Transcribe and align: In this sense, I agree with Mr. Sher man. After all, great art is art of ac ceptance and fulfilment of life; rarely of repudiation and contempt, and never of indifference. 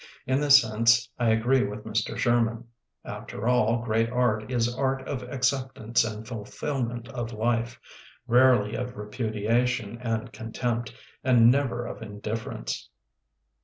In 0.25 0.41
this 0.41 0.59
sense, 0.59 1.07
I 1.19 1.29
agree 1.29 1.63
with 1.63 1.83
Mr. 1.85 2.17
Sher 2.17 2.41
man. 2.41 2.63
After 3.05 3.47
all, 3.47 3.83
great 3.83 4.09
art 4.09 4.49
is 4.51 4.73
art 4.75 5.07
of 5.07 5.21
ac 5.21 5.55
ceptance 5.55 6.03
and 6.11 6.27
fulfilment 6.27 7.07
of 7.09 7.31
life; 7.33 7.79
rarely 8.25 8.73
of 8.73 8.97
repudiation 8.97 9.99
and 9.99 10.33
contempt, 10.33 10.91
and 11.23 11.51
never 11.51 11.85
of 11.85 12.01
indifference. 12.01 12.89